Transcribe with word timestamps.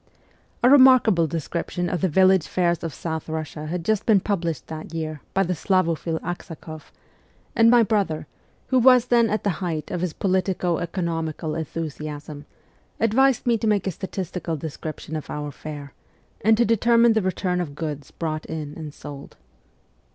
A 0.63 0.67
remarkable 0.71 1.27
description 1.27 1.87
of 1.87 2.01
the 2.01 2.09
village 2.09 2.47
fairs 2.47 2.83
of 2.83 2.91
South 2.91 3.29
Russia 3.29 3.67
had 3.67 3.85
just 3.85 4.07
been 4.07 4.19
published 4.19 4.65
that 4.65 4.95
year 4.95 5.21
by 5.35 5.43
the 5.43 5.53
Slavo 5.53 5.93
phile 5.93 6.19
Aksakoff, 6.23 6.91
and 7.55 7.69
my 7.69 7.83
brother, 7.83 8.25
who 8.69 8.79
was 8.79 9.05
then 9.09 9.29
at 9.29 9.43
the 9.43 9.51
height 9.61 9.91
of 9.91 10.01
his 10.01 10.13
politico 10.13 10.79
economical 10.79 11.53
enthusiasm, 11.53 12.47
advised 12.99 13.45
me 13.45 13.59
to 13.59 13.67
make 13.67 13.85
a 13.85 13.91
statistical 13.91 14.57
description 14.57 15.15
of 15.15 15.29
our 15.29 15.51
fair, 15.51 15.93
and 16.43 16.57
to 16.57 16.65
determine 16.65 17.13
the 17.13 17.21
return 17.21 17.61
of 17.61 17.75
goods 17.75 18.09
brought 18.09 18.47
in 18.47 18.73
and 18.75 18.95
sold. 18.95 19.37